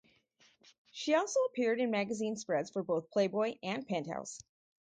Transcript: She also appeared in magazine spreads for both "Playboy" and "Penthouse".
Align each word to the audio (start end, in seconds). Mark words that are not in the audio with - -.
She 0.89 1.13
also 1.13 1.41
appeared 1.41 1.79
in 1.79 1.91
magazine 1.91 2.35
spreads 2.35 2.71
for 2.71 2.81
both 2.81 3.11
"Playboy" 3.11 3.59
and 3.61 3.85
"Penthouse". 3.85 4.39